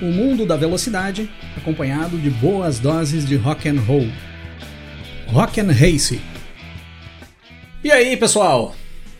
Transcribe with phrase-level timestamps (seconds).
[0.00, 4.08] O mundo da velocidade, acompanhado de boas doses de rock and roll.
[5.26, 6.18] Rock and Race.
[7.84, 8.74] E aí, pessoal?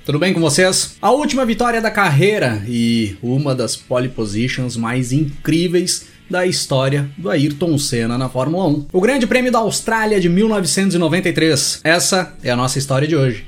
[0.07, 0.97] Tudo bem com vocês?
[1.03, 7.29] A última vitória da carreira e uma das pole positions mais incríveis da história do
[7.29, 8.87] Ayrton Senna na Fórmula 1.
[8.93, 11.81] O Grande Prêmio da Austrália de 1993.
[11.83, 13.45] Essa é a nossa história de hoje.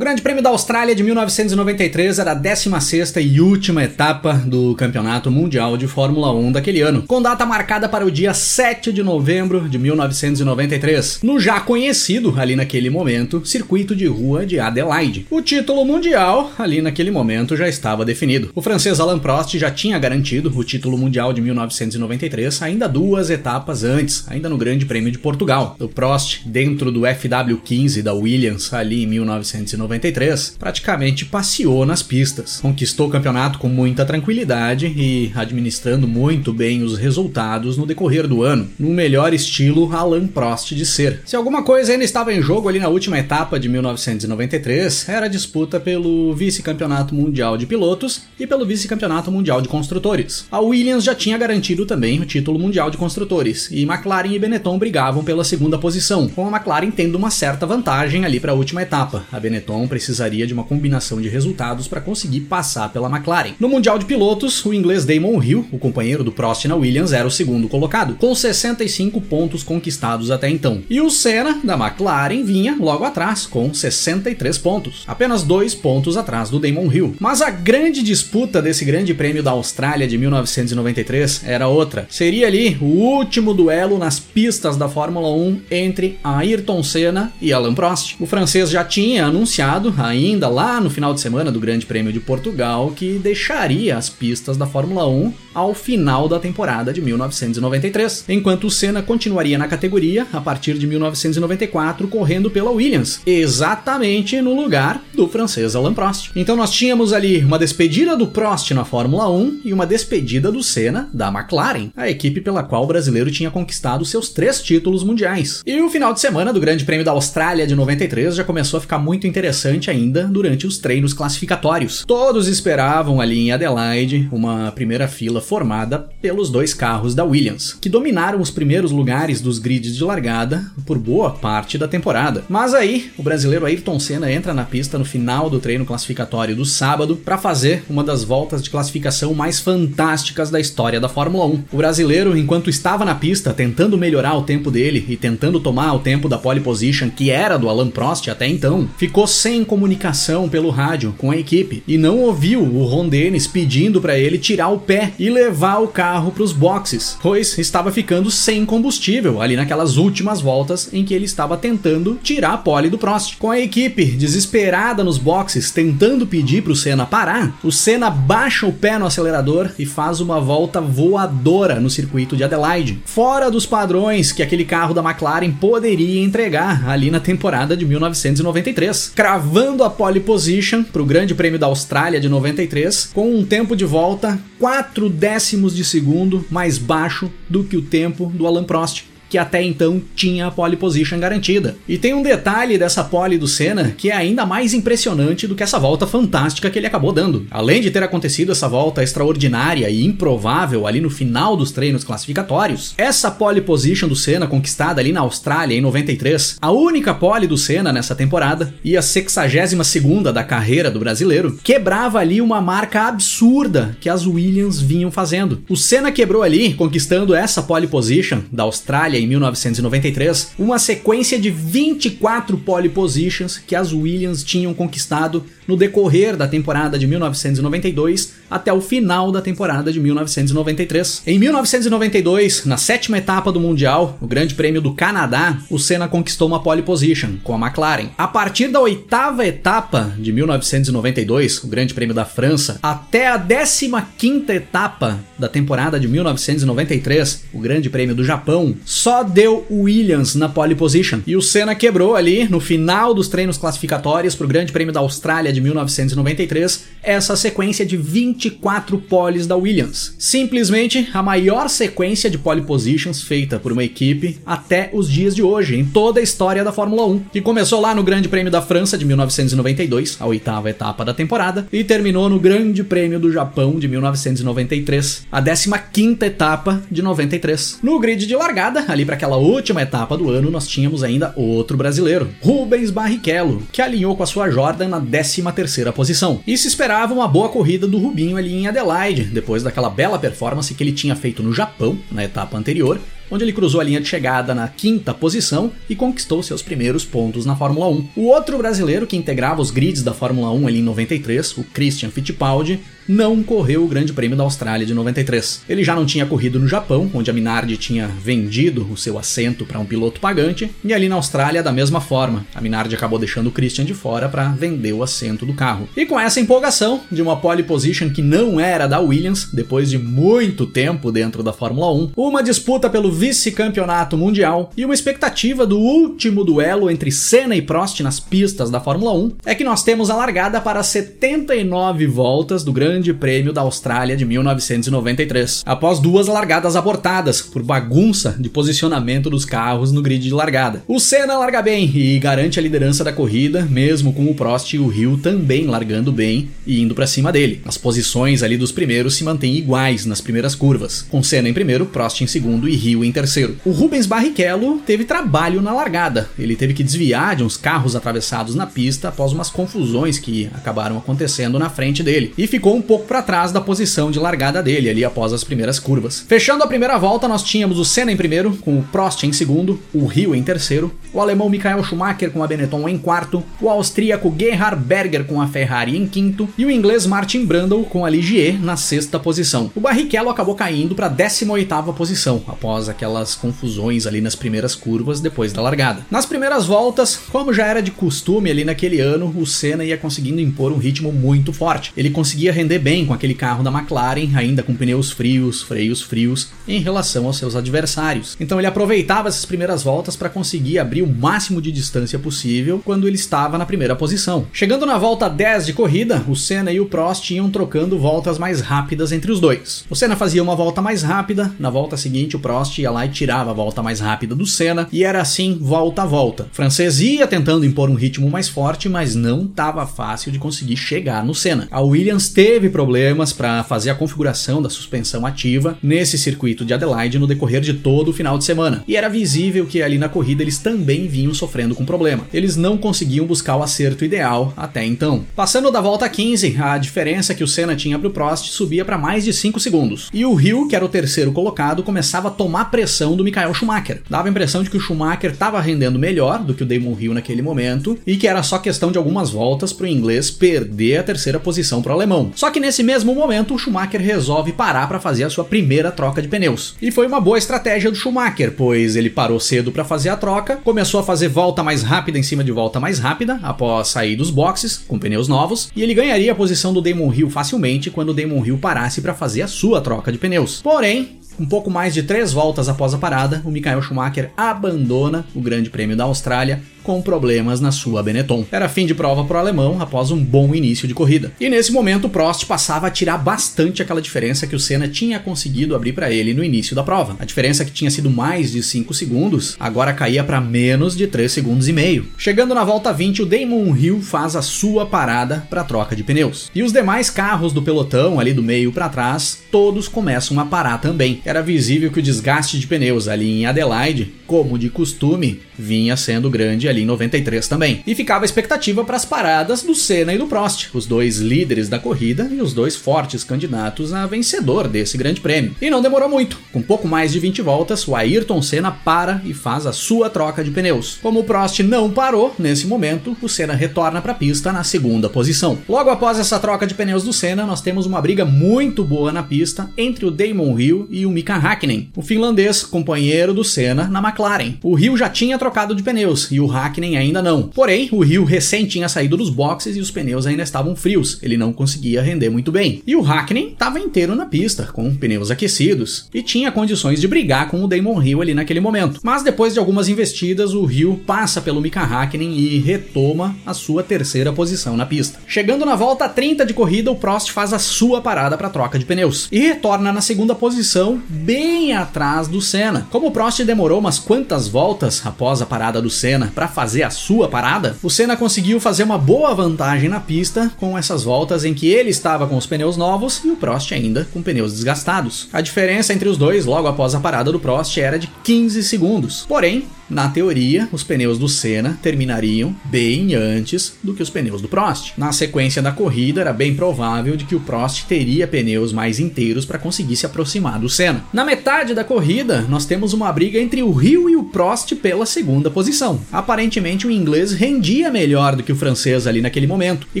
[0.14, 5.76] Grande Prêmio da Austrália de 1993 era a 16 e última etapa do Campeonato Mundial
[5.76, 9.76] de Fórmula 1 daquele ano, com data marcada para o dia 7 de novembro de
[9.76, 15.26] 1993, no já conhecido, ali naquele momento, circuito de rua de Adelaide.
[15.28, 18.52] O título mundial, ali naquele momento, já estava definido.
[18.54, 23.82] O francês Alain Prost já tinha garantido o título mundial de 1993 ainda duas etapas
[23.82, 25.74] antes, ainda no Grande Prêmio de Portugal.
[25.80, 32.58] O Prost, dentro do FW15 da Williams, ali em 1993, 93, praticamente passeou nas pistas.
[32.60, 38.42] Conquistou o campeonato com muita tranquilidade e administrando muito bem os resultados no decorrer do
[38.42, 41.22] ano, no melhor estilo Alain Prost de ser.
[41.24, 45.28] Se alguma coisa ainda estava em jogo ali na última etapa de 1993, era a
[45.28, 50.46] disputa pelo vice-campeonato mundial de pilotos e pelo vice-campeonato mundial de construtores.
[50.50, 54.78] A Williams já tinha garantido também o título mundial de construtores e McLaren e Benetton
[54.78, 58.82] brigavam pela segunda posição, com a McLaren tendo uma certa vantagem ali para a última
[58.82, 59.24] etapa.
[59.32, 63.52] A Benetton precisaria de uma combinação de resultados para conseguir passar pela McLaren.
[63.60, 67.28] No Mundial de Pilotos, o inglês Damon Hill, o companheiro do Prost na Williams, era
[67.28, 70.82] o segundo colocado, com 65 pontos conquistados até então.
[70.90, 76.50] E o Senna, da McLaren, vinha logo atrás, com 63 pontos, apenas dois pontos atrás
[76.50, 77.14] do Damon Hill.
[77.20, 82.08] Mas a grande disputa desse Grande Prêmio da Austrália de 1993 era outra.
[82.10, 87.74] Seria ali o último duelo nas pistas da Fórmula 1 entre Ayrton Senna e Alain
[87.74, 88.16] Prost.
[88.18, 92.20] O francês já tinha anunciado ainda lá no final de semana do Grande Prêmio de
[92.20, 98.64] Portugal que deixaria as pistas da Fórmula 1 ao final da temporada de 1993, enquanto
[98.64, 105.02] o Senna continuaria na categoria a partir de 1994 correndo pela Williams, exatamente no lugar
[105.14, 106.30] do francês Alain Prost.
[106.34, 110.62] Então nós tínhamos ali uma despedida do Prost na Fórmula 1 e uma despedida do
[110.62, 115.62] Senna da McLaren, a equipe pela qual o brasileiro tinha conquistado seus três títulos mundiais.
[115.64, 118.80] E o final de semana do Grande Prêmio da Austrália de 93 já começou a
[118.80, 122.04] ficar muito interessante interessante ainda durante os treinos classificatórios.
[122.06, 127.88] Todos esperavam ali em Adelaide uma primeira fila formada pelos dois carros da Williams, que
[127.88, 132.44] dominaram os primeiros lugares dos grids de largada por boa parte da temporada.
[132.48, 136.64] Mas aí, o brasileiro Ayrton Senna entra na pista no final do treino classificatório do
[136.64, 141.64] sábado para fazer uma das voltas de classificação mais fantásticas da história da Fórmula 1.
[141.72, 145.98] O brasileiro, enquanto estava na pista tentando melhorar o tempo dele e tentando tomar o
[145.98, 150.70] tempo da pole position que era do Alan Prost até então, ficou sem comunicação pelo
[150.70, 154.78] rádio com a equipe e não ouviu o Ron Dennis pedindo para ele tirar o
[154.78, 159.96] pé e levar o carro para os boxes, pois estava ficando sem combustível ali naquelas
[159.96, 163.36] últimas voltas em que ele estava tentando tirar a pole do Prost.
[163.38, 168.66] Com a equipe desesperada nos boxes tentando pedir para o Senna parar, o Senna baixa
[168.66, 173.66] o pé no acelerador e faz uma volta voadora no circuito de Adelaide, fora dos
[173.66, 179.90] padrões que aquele carro da McLaren poderia entregar ali na temporada de 1993 cravando a
[179.90, 184.38] pole position para o Grande Prêmio da Austrália de 93, com um tempo de volta
[184.64, 189.60] 4 décimos de segundo mais baixo do que o tempo do Alan Prost que até
[189.60, 191.76] então tinha a pole position garantida.
[191.88, 195.62] E tem um detalhe dessa pole do Senna que é ainda mais impressionante do que
[195.64, 197.44] essa volta fantástica que ele acabou dando.
[197.50, 202.94] Além de ter acontecido essa volta extraordinária e improvável ali no final dos treinos classificatórios,
[202.96, 207.58] essa pole position do Senna conquistada ali na Austrália em 93, a única pole do
[207.58, 213.08] Senna nessa temporada e a 62 segunda da carreira do brasileiro, quebrava ali uma marca
[213.08, 215.60] absurda que as Williams vinham fazendo.
[215.68, 221.50] O Senna quebrou ali, conquistando essa pole position da Austrália em 1993, uma sequência de
[221.50, 228.72] 24 pole positions que as Williams tinham conquistado no decorrer da temporada de 1992 até
[228.72, 231.22] o final da temporada de 1993.
[231.26, 236.46] Em 1992, na sétima etapa do Mundial, o Grande Prêmio do Canadá, o Senna conquistou
[236.46, 238.10] uma pole position com a McLaren.
[238.16, 243.92] A partir da oitava etapa de 1992, o Grande Prêmio da França, até a 15
[244.16, 250.34] quinta etapa da temporada de 1993, o Grande Prêmio do Japão, só só deu Williams
[250.34, 251.20] na pole position.
[251.24, 254.98] E o Senna quebrou ali no final dos treinos classificatórios para o Grande Prêmio da
[254.98, 260.16] Austrália de 1993 essa sequência de 24 poles da Williams.
[260.18, 265.42] Simplesmente a maior sequência de pole positions feita por uma equipe até os dias de
[265.42, 268.62] hoje, em toda a história da Fórmula 1, que começou lá no Grande Prêmio da
[268.62, 273.78] França de 1992, a oitava etapa da temporada, e terminou no Grande Prêmio do Japão
[273.78, 277.78] de 1993, a 15 etapa de 93.
[277.82, 281.76] No grid de largada, ali para aquela última etapa do ano, nós tínhamos ainda outro
[281.76, 286.40] brasileiro, Rubens Barrichello, que alinhou com a sua Jordan na 13 terceira posição.
[286.46, 290.72] E se esperava uma boa corrida do Rubinho ali em Adelaide, depois daquela bela performance
[290.72, 293.00] que ele tinha feito no Japão, na etapa anterior,
[293.34, 297.44] onde ele cruzou a linha de chegada na quinta posição e conquistou seus primeiros pontos
[297.44, 298.08] na Fórmula 1.
[298.14, 302.10] O outro brasileiro que integrava os grids da Fórmula 1 ali em 93, o Christian
[302.10, 305.62] Fittipaldi, não correu o Grande Prêmio da Austrália de 93.
[305.68, 309.64] Ele já não tinha corrido no Japão, onde a Minardi tinha vendido o seu assento
[309.64, 312.46] para um piloto pagante, e ali na Austrália da mesma forma.
[312.54, 315.88] A Minardi acabou deixando o Christian de fora para vender o assento do carro.
[315.96, 319.98] E com essa empolgação de uma pole position que não era da Williams, depois de
[319.98, 325.78] muito tempo dentro da Fórmula 1, uma disputa pelo vice-campeonato mundial e uma expectativa do
[325.78, 330.10] último duelo entre Senna e Prost nas pistas da Fórmula 1, é que nós temos
[330.10, 336.76] a largada para 79 voltas do Grande Prêmio da Austrália de 1993, após duas largadas
[336.76, 340.82] abortadas por bagunça de posicionamento dos carros no grid de largada.
[340.86, 344.78] O Senna larga bem e garante a liderança da corrida, mesmo com o Prost e
[344.78, 347.62] o Hill também largando bem e indo para cima dele.
[347.64, 351.86] As posições ali dos primeiros se mantêm iguais nas primeiras curvas, com Senna em primeiro,
[351.86, 353.56] Prost em segundo e Hill em terceiro.
[353.64, 356.28] O Rubens Barrichello teve trabalho na largada.
[356.38, 360.98] Ele teve que desviar de uns carros atravessados na pista após umas confusões que acabaram
[360.98, 364.90] acontecendo na frente dele e ficou um pouco para trás da posição de largada dele
[364.90, 366.24] ali após as primeiras curvas.
[366.28, 369.80] Fechando a primeira volta, nós tínhamos o Senna em primeiro, com o Prost em segundo,
[369.94, 374.34] o Rio em terceiro, o alemão Michael Schumacher com a Benetton em quarto, o austríaco
[374.36, 378.60] Gerhard Berger com a Ferrari em quinto e o inglês Martin Brundle com a Ligier
[378.60, 379.70] na sexta posição.
[379.74, 385.20] O Barrichello acabou caindo para a 18ª posição após aquelas confusões ali nas primeiras curvas
[385.20, 386.06] depois da largada.
[386.10, 390.40] Nas primeiras voltas, como já era de costume ali naquele ano, o Senna ia conseguindo
[390.40, 391.92] impor um ritmo muito forte.
[391.96, 396.48] Ele conseguia render bem com aquele carro da McLaren, ainda com pneus frios, freios frios,
[396.66, 398.36] em relação aos seus adversários.
[398.40, 403.06] Então ele aproveitava essas primeiras voltas para conseguir abrir o máximo de distância possível quando
[403.06, 404.46] ele estava na primeira posição.
[404.52, 408.60] Chegando na volta 10 de corrida, o Senna e o Prost iam trocando voltas mais
[408.60, 409.84] rápidas entre os dois.
[409.90, 413.10] O Senna fazia uma volta mais rápida, na volta seguinte o Prost ia lá e
[413.10, 416.44] tirava a volta mais rápida do Senna, e era assim volta a volta.
[416.44, 420.76] O francês ia tentando impor um ritmo mais forte, mas não estava fácil de conseguir
[420.76, 421.66] chegar no Senna.
[421.70, 427.18] A Williams teve problemas para fazer a configuração da suspensão ativa nesse circuito de Adelaide
[427.18, 428.84] no decorrer de todo o final de semana.
[428.86, 432.26] E era visível que ali na corrida eles também vinham sofrendo com problema.
[432.32, 435.24] Eles não conseguiam buscar o acerto ideal até então.
[435.34, 438.98] Passando da volta 15, a diferença que o Senna tinha para o Prost subia para
[438.98, 440.10] mais de 5 segundos.
[440.12, 444.02] E o Hill, que era o terceiro colocado, começava a tomar pressão do Michael Schumacher.
[444.10, 447.14] Dava a impressão de que o Schumacher estava rendendo melhor do que o Damon Hill
[447.14, 451.04] naquele momento e que era só questão de algumas voltas para o inglês perder a
[451.04, 452.32] terceira posição para o alemão.
[452.34, 456.20] Só que nesse mesmo momento o Schumacher resolve parar para fazer a sua primeira troca
[456.20, 456.74] de pneus.
[456.82, 460.56] E foi uma boa estratégia do Schumacher, pois ele parou cedo para fazer a troca,
[460.56, 464.30] começou a fazer volta mais rápida em cima de volta mais rápida após sair dos
[464.30, 468.14] boxes com pneus novos, e ele ganharia a posição do Damon Hill facilmente quando o
[468.14, 470.60] Damon Hill parasse para fazer a sua troca de pneus.
[470.60, 475.40] Porém, um pouco mais de três voltas após a parada, o Michael Schumacher abandona o
[475.40, 478.44] Grande Prêmio da Austrália com problemas na sua Benetton.
[478.52, 481.32] Era fim de prova para o alemão após um bom início de corrida.
[481.40, 485.74] E nesse momento, Prost passava a tirar bastante aquela diferença que o Senna tinha conseguido
[485.74, 487.16] abrir para ele no início da prova.
[487.18, 491.32] A diferença que tinha sido mais de 5 segundos, agora caía para menos de 3
[491.32, 492.06] segundos e meio.
[492.18, 496.50] Chegando na volta 20, o Damon Hill faz a sua parada para troca de pneus.
[496.54, 500.78] E os demais carros do pelotão, ali do meio para trás, todos começam a parar
[500.78, 501.22] também.
[501.24, 506.28] Era visível que o desgaste de pneus ali em Adelaide, como de costume, vinha sendo
[506.28, 507.82] grande ali em 93 também.
[507.86, 511.68] E ficava a expectativa para as paradas do Senna e do Prost, os dois líderes
[511.68, 515.54] da corrida e os dois fortes candidatos a vencedor desse grande prêmio.
[515.60, 516.38] E não demorou muito.
[516.52, 520.42] Com pouco mais de 20 voltas, o Ayrton Senna para e faz a sua troca
[520.42, 520.98] de pneus.
[521.00, 525.08] Como o Prost não parou nesse momento, o Senna retorna para a pista na segunda
[525.08, 525.58] posição.
[525.68, 529.22] Logo após essa troca de pneus do Senna, nós temos uma briga muito boa na
[529.22, 534.00] pista entre o Damon Hill e o Mika Hakkinen, o finlandês companheiro do Senna na
[534.00, 534.54] McLaren.
[534.62, 537.44] O Hill já tinha trocado de pneus e o Hakkinen ainda não.
[537.44, 541.36] Porém, o Rio recém tinha saído dos boxes e os pneus ainda estavam frios, ele
[541.36, 542.82] não conseguia render muito bem.
[542.86, 547.48] E o Hakkinen estava inteiro na pista, com pneus aquecidos, e tinha condições de brigar
[547.48, 549.00] com o Damon Hill ali naquele momento.
[549.02, 553.82] Mas depois de algumas investidas, o Rio passa pelo Mika Hakkinen e retoma a sua
[553.82, 555.18] terceira posição na pista.
[555.26, 558.84] Chegando na volta 30 de corrida, o Prost faz a sua parada para troca de
[558.84, 562.86] pneus e retorna na segunda posição, bem atrás do Senna.
[562.90, 566.90] Como o Prost demorou umas quantas voltas após a parada do Senna para fazer a
[566.90, 571.52] sua parada, o Senna conseguiu fazer uma boa vantagem na pista com essas voltas em
[571.52, 575.28] que ele estava com os pneus novos e o Prost ainda com pneus desgastados.
[575.32, 579.26] A diferença entre os dois logo após a parada do Prost era de 15 segundos.
[579.28, 584.48] Porém, na teoria, os pneus do Senna terminariam bem antes do que os pneus do
[584.48, 584.92] Prost.
[584.98, 589.44] Na sequência da corrida, era bem provável de que o Prost teria pneus mais inteiros
[589.44, 591.04] para conseguir se aproximar do Senna.
[591.12, 595.06] Na metade da corrida, nós temos uma briga entre o Rio e o Prost pela
[595.06, 596.00] segunda posição.
[596.12, 600.00] Aparentemente, o inglês rendia melhor do que o francês ali naquele momento e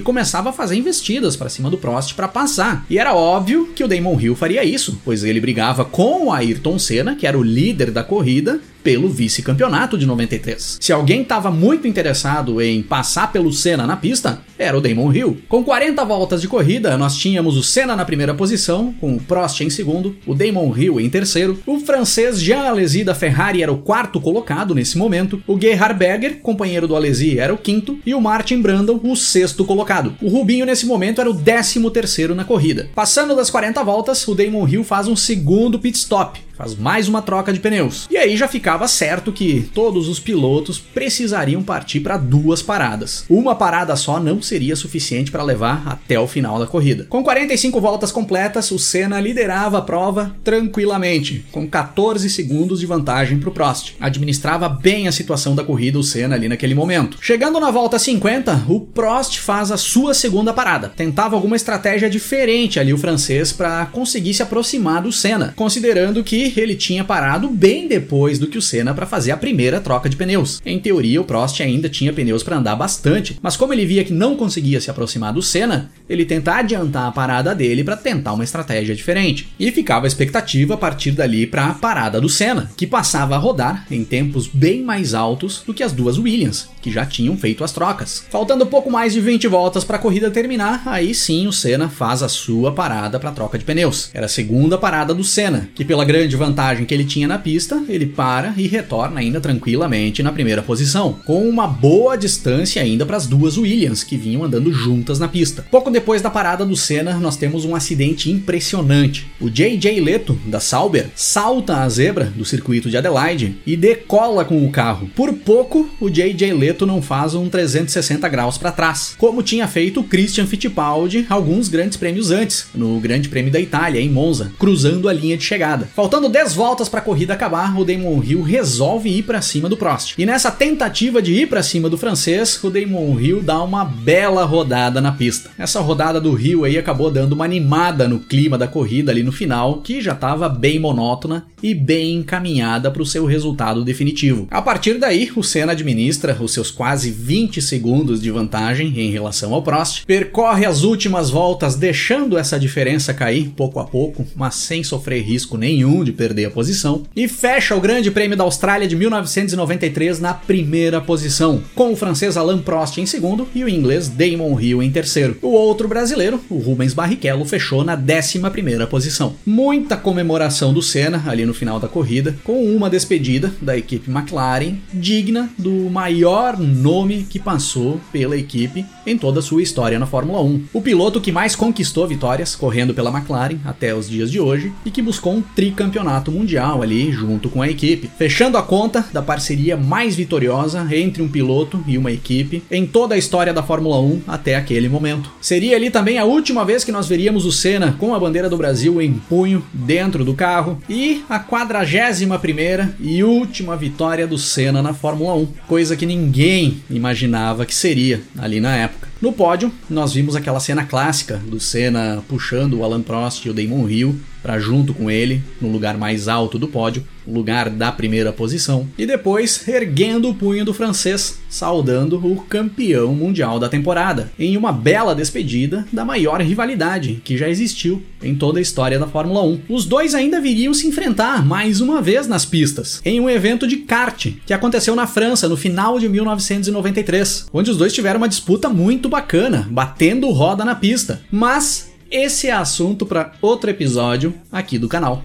[0.00, 2.84] começava a fazer investidas para cima do Prost para passar.
[2.90, 6.80] E era óbvio que o Damon Hill faria isso, pois ele brigava com o Ayrton
[6.80, 10.78] Senna, que era o líder da corrida, pelo vice-campeonato de 93.
[10.78, 15.38] Se alguém estava muito interessado em passar pelo Senna na pista, era o Damon Hill.
[15.48, 19.60] Com 40 voltas de corrida, nós tínhamos o Senna na primeira posição, com o Prost
[19.60, 23.78] em segundo, o Damon Hill em terceiro, o francês Jean Alesi da Ferrari era o
[23.78, 28.20] quarto colocado nesse momento, o Gerhard Berger, companheiro do Alesi, era o quinto, e o
[28.20, 30.14] Martin Brandon, o sexto colocado.
[30.22, 32.88] O Rubinho nesse momento era o décimo terceiro na corrida.
[32.94, 37.22] Passando das 40 voltas, o Damon Hill faz um segundo pit stop, faz mais uma
[37.22, 38.06] troca de pneus.
[38.10, 43.24] E aí já ficava certo que todos os pilotos precisariam partir para duas paradas.
[43.28, 47.06] Uma parada só não seria suficiente para levar até o final da corrida.
[47.08, 53.38] Com 45 voltas completas, o Senna liderava a prova tranquilamente, com 14 segundos de vantagem
[53.38, 53.94] para o Prost.
[54.00, 57.18] Administrava bem a situação da corrida o Senna ali naquele momento.
[57.20, 60.88] Chegando na volta 50, o Prost faz a sua segunda parada.
[60.88, 66.52] Tentava alguma estratégia diferente ali o francês para conseguir se aproximar do Senna, considerando que
[66.56, 70.16] ele tinha parado bem depois do que o Senna para fazer a primeira troca de
[70.16, 70.60] pneus.
[70.64, 74.12] Em teoria, o Prost ainda tinha pneus para andar bastante, mas como ele via que
[74.12, 78.44] não conseguia se aproximar do Senna, ele tenta adiantar a parada dele para tentar uma
[78.44, 79.48] estratégia diferente.
[79.58, 83.38] E ficava a expectativa a partir dali para a parada do Senna, que passava a
[83.38, 87.64] rodar em tempos bem mais altos do que as duas Williams, que já tinham feito
[87.64, 88.24] as trocas.
[88.30, 92.22] Faltando pouco mais de 20 voltas para a corrida terminar, aí sim o Senna faz
[92.22, 94.10] a sua parada para troca de pneus.
[94.12, 97.82] Era a segunda parada do Senna, que pela grande vantagem que ele tinha na pista,
[97.88, 103.16] ele para e retorna ainda tranquilamente na primeira posição, com uma boa distância ainda para
[103.16, 105.64] as duas Williams que vinham andando juntas na pista.
[105.70, 109.28] Pouco depois da parada do Senna, nós temos um acidente impressionante.
[109.40, 114.66] O JJ Leto da Sauber salta a zebra do circuito de Adelaide e decola com
[114.66, 115.08] o carro.
[115.14, 120.00] Por pouco, o JJ Leto não faz um 360 graus para trás, como tinha feito
[120.00, 125.08] o Christian Fittipaldi alguns grandes prêmios antes, no Grande Prêmio da Itália em Monza, cruzando
[125.08, 125.88] a linha de chegada.
[125.94, 129.68] Faltando Faltando 10 voltas para a corrida acabar, o Damon Hill resolve ir para cima
[129.68, 130.14] do Prost.
[130.16, 134.13] E nessa tentativa de ir para cima do francês, o Damon Hill dá uma bela
[134.44, 135.50] rodada na pista.
[135.58, 139.32] Essa rodada do Hill aí acabou dando uma animada no clima da corrida ali no
[139.32, 144.46] final, que já estava bem monótona e bem encaminhada para o seu resultado definitivo.
[144.50, 149.54] A partir daí, o Senna administra os seus quase 20 segundos de vantagem em relação
[149.54, 154.84] ao Prost, percorre as últimas voltas deixando essa diferença cair pouco a pouco, mas sem
[154.84, 158.94] sofrer risco nenhum de perder a posição, e fecha o Grande Prêmio da Austrália de
[158.94, 164.58] 1993 na primeira posição, com o francês Alain Prost em segundo e o inglês Damon
[164.60, 165.36] Hill em terceiro.
[165.42, 169.34] O outro brasileiro, o Rubens Barrichello, fechou na décima primeira posição.
[169.44, 174.76] Muita comemoração do Senna ali no final da corrida, com uma despedida da equipe McLaren
[174.92, 180.42] digna do maior nome que passou pela equipe em toda a sua história na Fórmula
[180.42, 180.64] 1.
[180.72, 184.90] O piloto que mais conquistou vitórias correndo pela McLaren até os dias de hoje e
[184.90, 189.22] que buscou um tricampeonato campeonato mundial ali junto com a equipe, fechando a conta da
[189.22, 193.93] parceria mais vitoriosa entre um piloto e uma equipe em toda a história da Fórmula
[194.00, 195.30] 1 até aquele momento.
[195.40, 198.56] Seria ali também a última vez que nós veríamos o Senna com a bandeira do
[198.56, 204.82] Brasil em punho dentro do carro e a 41 primeira e última vitória do Senna
[204.82, 209.08] na Fórmula 1, coisa que ninguém imaginava que seria ali na época.
[209.20, 213.54] No pódio, nós vimos aquela cena clássica do Senna puxando o Alan Prost e o
[213.54, 218.30] Damon Hill para junto com ele, no lugar mais alto do pódio, lugar da primeira
[218.30, 224.54] posição, e depois erguendo o punho do francês, saudando o campeão mundial da temporada, em
[224.58, 229.42] uma bela despedida da maior rivalidade que já existiu em toda a história da Fórmula
[229.42, 229.60] 1.
[229.66, 233.78] Os dois ainda viriam se enfrentar mais uma vez nas pistas, em um evento de
[233.78, 238.68] kart que aconteceu na França no final de 1993, onde os dois tiveram uma disputa
[238.68, 241.22] muito bacana, batendo roda na pista.
[241.32, 245.24] Mas esse é assunto para outro episódio aqui do canal.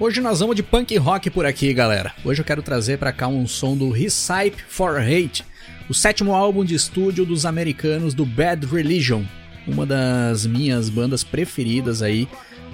[0.00, 2.14] Hoje nós vamos de punk rock por aqui, galera.
[2.24, 5.44] Hoje eu quero trazer para cá um som do Recipe for Hate,
[5.90, 9.22] o sétimo álbum de estúdio dos americanos do Bad Religion,
[9.66, 12.26] uma das minhas bandas preferidas aí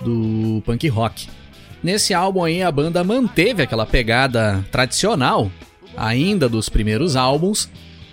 [0.05, 1.27] do punk rock.
[1.83, 5.51] Nesse álbum aí a banda manteve aquela pegada tradicional,
[5.97, 7.69] ainda dos primeiros álbuns,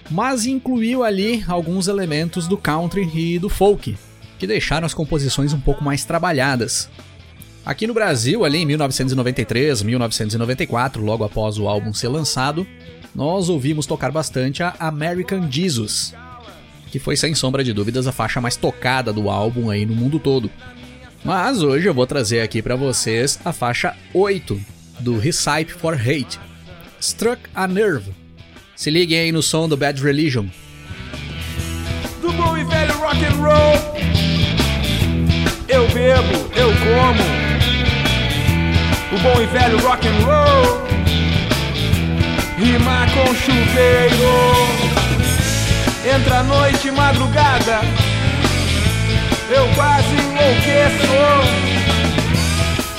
[0.09, 3.95] mas incluiu ali alguns elementos do country e do folk,
[4.39, 6.89] que deixaram as composições um pouco mais trabalhadas.
[7.65, 12.67] Aqui no Brasil, ali em 1993, 1994, logo após o álbum ser lançado,
[13.15, 16.13] nós ouvimos tocar bastante a American Jesus,
[16.91, 20.19] que foi sem sombra de dúvidas a faixa mais tocada do álbum aí no mundo
[20.19, 20.51] todo.
[21.23, 24.59] Mas hoje eu vou trazer aqui para vocês a faixa 8
[24.99, 26.37] do Recipe for Hate,
[26.99, 28.11] Struck a Nerve.
[28.75, 30.47] Se liguem aí no som do Bad Religion.
[32.19, 33.93] Do bom e velho rock and roll.
[35.69, 37.52] Eu bebo, eu como
[39.13, 40.87] o bom e velho rock and roll.
[42.57, 44.33] Rimar com chuveiro.
[46.15, 47.81] Entra a noite, madrugada.
[49.49, 51.13] Eu quase enlouqueço.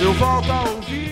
[0.01, 1.04] Eu volto a ouvir.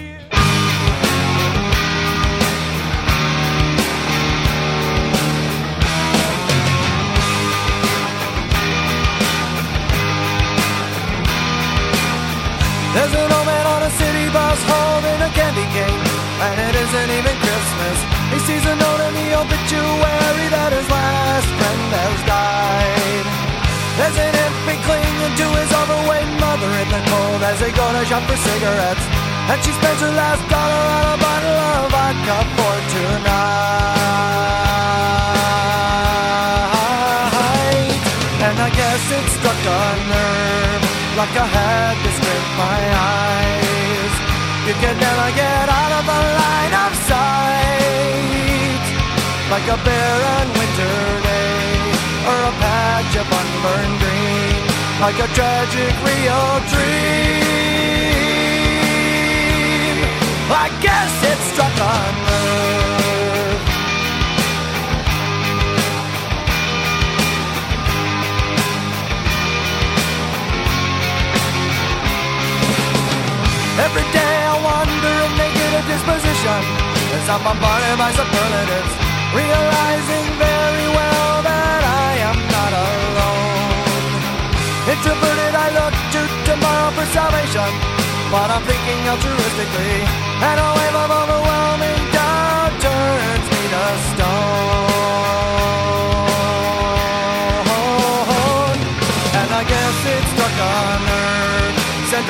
[19.42, 23.26] Obituary that his last friend has died.
[23.98, 28.02] There's an infant clinging to his overweight mother in the cold as they go to
[28.06, 29.04] shop for cigarettes,
[29.50, 33.42] and she spends her last dollar on a bottle of vodka for tonight.
[38.46, 40.84] And I guess it struck a nerve
[41.18, 44.14] like I had to squint my eyes.
[44.70, 46.01] You can never get out of
[49.52, 50.96] Like a barren winter
[51.28, 51.76] day,
[52.24, 54.64] or a patch of unburned green.
[54.98, 57.52] Like a tragic real dream.
[60.48, 61.92] I guess it struck a
[62.24, 63.60] nerve.
[73.84, 76.60] Every day I wonder of negative disposition
[77.16, 84.12] As I'm bombarded by superlatives Realizing very well that I am not alone.
[84.92, 87.70] Introverted I look to tomorrow for salvation
[88.34, 89.94] But I'm thinking altruistically
[90.42, 94.42] And a wave of overwhelming doubt turns me to stone.
[99.38, 100.76] And I guess it struck a
[101.08, 101.76] nerve
[102.10, 102.28] Sent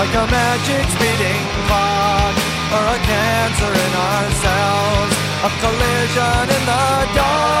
[0.00, 2.34] Like a magic speeding clock
[2.72, 5.12] Or a cancer in our cells
[5.44, 6.84] A collision in the
[7.16, 7.60] dark